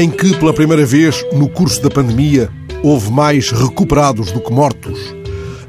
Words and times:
em 0.00 0.10
que, 0.10 0.36
pela 0.36 0.52
primeira 0.52 0.84
vez 0.84 1.24
no 1.32 1.48
curso 1.48 1.80
da 1.80 1.88
pandemia, 1.88 2.50
houve 2.82 3.12
mais 3.12 3.52
recuperados 3.52 4.32
do 4.32 4.40
que 4.40 4.52
mortos. 4.52 4.98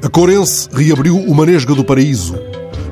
A 0.02 0.08
Corense 0.08 0.68
reabriu 0.72 1.16
o 1.16 1.32
Manesga 1.32 1.74
do 1.76 1.84
Paraíso. 1.84 2.36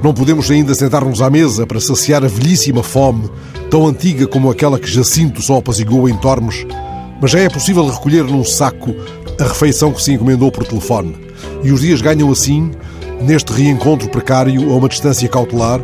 Não 0.01 0.15
podemos 0.15 0.49
ainda 0.49 0.75
sentar-nos 0.75 1.21
à 1.21 1.29
mesa 1.29 1.67
para 1.67 1.81
saciar 1.81 2.25
a 2.25 2.29
velhíssima 2.29 2.85
fome, 2.85 3.29
tão 3.69 3.85
antiga 3.85 4.29
como 4.29 4.49
aquela 4.49 4.79
que 4.79 4.89
Jacinto 4.89 5.43
só 5.43 5.57
apaziguou 5.57 6.09
em 6.09 6.17
Tormes, 6.19 6.65
mas 7.21 7.33
já 7.33 7.41
é 7.41 7.49
possível 7.49 7.85
recolher 7.89 8.23
num 8.23 8.45
saco 8.45 8.95
a 9.41 9.45
refeição 9.45 9.93
que 9.93 10.03
se 10.03 10.13
encomendou 10.13 10.53
por 10.53 10.65
telefone. 10.65 11.17
E 11.65 11.73
os 11.73 11.81
dias 11.81 12.01
ganham 12.01 12.31
assim, 12.31 12.71
neste 13.21 13.53
reencontro 13.53 14.09
precário 14.09 14.73
a 14.73 14.77
uma 14.77 14.89
distância 14.89 15.29
cautelar, 15.29 15.81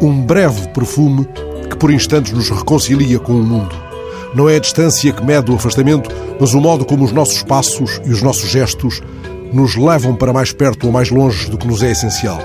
um 0.00 0.22
breve 0.22 0.68
perfume 0.68 1.26
que 1.68 1.76
por 1.76 1.90
instantes 1.90 2.32
nos 2.32 2.48
reconcilia 2.48 3.18
com 3.18 3.32
o 3.32 3.44
mundo. 3.44 3.87
Não 4.34 4.48
é 4.48 4.56
a 4.56 4.60
distância 4.60 5.12
que 5.12 5.24
mede 5.24 5.50
o 5.50 5.54
afastamento, 5.54 6.10
mas 6.38 6.52
o 6.52 6.60
modo 6.60 6.84
como 6.84 7.04
os 7.04 7.12
nossos 7.12 7.42
passos 7.42 8.00
e 8.04 8.10
os 8.10 8.22
nossos 8.22 8.50
gestos 8.50 9.00
nos 9.52 9.76
levam 9.76 10.14
para 10.14 10.32
mais 10.32 10.52
perto 10.52 10.86
ou 10.86 10.92
mais 10.92 11.10
longe 11.10 11.50
do 11.50 11.56
que 11.56 11.66
nos 11.66 11.82
é 11.82 11.90
essencial. 11.90 12.38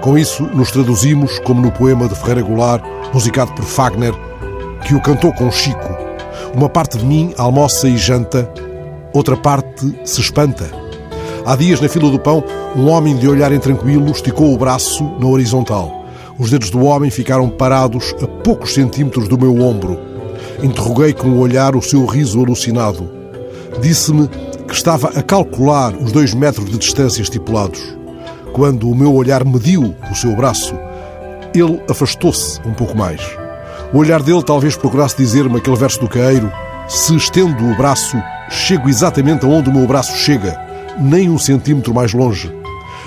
Com 0.00 0.18
isso, 0.18 0.44
nos 0.54 0.70
traduzimos 0.70 1.38
como 1.40 1.60
no 1.60 1.70
poema 1.70 2.08
de 2.08 2.14
Ferreira 2.14 2.42
Goulart, 2.42 2.84
musicado 3.12 3.52
por 3.52 3.64
Fagner, 3.64 4.14
que 4.86 4.94
o 4.94 5.00
cantou 5.00 5.32
com 5.32 5.50
Chico. 5.50 5.96
Uma 6.54 6.68
parte 6.68 6.98
de 6.98 7.04
mim 7.04 7.32
almoça 7.36 7.88
e 7.88 7.96
janta, 7.96 8.50
outra 9.12 9.36
parte 9.36 10.00
se 10.04 10.20
espanta. 10.20 10.70
Há 11.44 11.56
dias, 11.56 11.80
na 11.80 11.88
fila 11.88 12.10
do 12.10 12.18
pão, 12.18 12.44
um 12.76 12.88
homem 12.88 13.16
de 13.16 13.28
olhar 13.28 13.52
intranquilo 13.52 14.10
esticou 14.10 14.52
o 14.52 14.58
braço 14.58 15.04
na 15.18 15.26
horizontal. 15.26 16.04
Os 16.38 16.50
dedos 16.50 16.70
do 16.70 16.84
homem 16.84 17.10
ficaram 17.10 17.48
parados 17.48 18.14
a 18.22 18.26
poucos 18.26 18.74
centímetros 18.74 19.28
do 19.28 19.38
meu 19.38 19.60
ombro. 19.60 19.98
Interroguei 20.62 21.12
com 21.12 21.28
o 21.28 21.38
olhar 21.38 21.76
o 21.76 21.82
seu 21.82 22.04
riso 22.04 22.40
alucinado. 22.40 23.08
Disse-me 23.80 24.28
que 24.66 24.74
estava 24.74 25.08
a 25.08 25.22
calcular 25.22 25.94
os 25.94 26.10
dois 26.10 26.34
metros 26.34 26.68
de 26.68 26.76
distância 26.76 27.22
estipulados. 27.22 27.96
Quando 28.52 28.90
o 28.90 28.94
meu 28.94 29.14
olhar 29.14 29.44
mediu 29.44 29.94
o 30.10 30.14
seu 30.16 30.34
braço, 30.34 30.74
ele 31.54 31.80
afastou-se 31.88 32.60
um 32.66 32.74
pouco 32.74 32.96
mais. 32.96 33.20
O 33.92 33.98
olhar 33.98 34.20
dele 34.20 34.42
talvez 34.42 34.76
procurasse 34.76 35.16
dizer-me 35.16 35.58
aquele 35.58 35.76
verso 35.76 36.00
do 36.00 36.08
caeiro: 36.08 36.52
Se 36.88 37.14
estendo 37.14 37.64
o 37.64 37.76
braço, 37.76 38.20
chego 38.50 38.88
exatamente 38.88 39.46
aonde 39.46 39.70
o 39.70 39.72
meu 39.72 39.86
braço 39.86 40.16
chega, 40.16 40.60
nem 40.98 41.30
um 41.30 41.38
centímetro 41.38 41.94
mais 41.94 42.12
longe. 42.12 42.52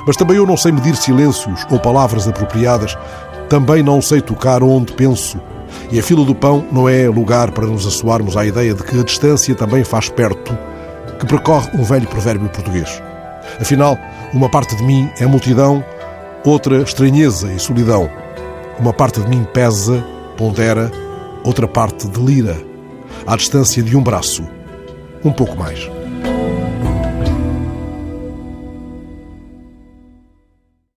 Mas 0.07 0.15
também 0.15 0.37
eu 0.37 0.47
não 0.47 0.55
sei 0.55 0.71
medir 0.71 0.95
silêncios 0.95 1.65
ou 1.69 1.79
palavras 1.79 2.27
apropriadas, 2.27 2.97
também 3.49 3.83
não 3.83 4.01
sei 4.01 4.21
tocar 4.21 4.63
onde 4.63 4.93
penso. 4.93 5.37
E 5.91 5.99
a 5.99 6.03
fila 6.03 6.23
do 6.25 6.33
pão 6.33 6.65
não 6.71 6.87
é 6.87 7.07
lugar 7.07 7.51
para 7.51 7.65
nos 7.65 7.85
assoarmos 7.85 8.37
à 8.37 8.45
ideia 8.45 8.73
de 8.73 8.83
que 8.83 8.99
a 8.99 9.03
distância 9.03 9.55
também 9.55 9.83
faz 9.83 10.09
perto, 10.09 10.57
que 11.19 11.25
percorre 11.25 11.69
um 11.75 11.83
velho 11.83 12.07
provérbio 12.07 12.49
português. 12.49 13.01
Afinal, 13.59 13.97
uma 14.33 14.49
parte 14.49 14.75
de 14.75 14.83
mim 14.83 15.09
é 15.19 15.25
multidão, 15.25 15.83
outra 16.45 16.81
estranheza 16.81 17.51
e 17.51 17.59
solidão. 17.59 18.09
Uma 18.79 18.93
parte 18.93 19.19
de 19.21 19.27
mim 19.27 19.45
pesa, 19.53 20.03
pondera, 20.37 20.91
outra 21.43 21.67
parte 21.67 22.07
delira. 22.07 22.57
À 23.27 23.35
distância 23.35 23.83
de 23.83 23.95
um 23.95 24.01
braço, 24.01 24.43
um 25.23 25.31
pouco 25.31 25.55
mais. 25.57 25.89